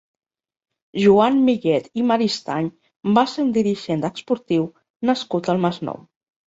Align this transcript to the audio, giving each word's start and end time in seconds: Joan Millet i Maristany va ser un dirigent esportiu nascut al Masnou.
Joan 1.01 1.37
Millet 1.49 1.91
i 2.03 2.07
Maristany 2.13 2.73
va 3.21 3.27
ser 3.35 3.47
un 3.47 3.55
dirigent 3.61 4.05
esportiu 4.13 4.71
nascut 5.13 5.57
al 5.57 5.65
Masnou. 5.69 6.07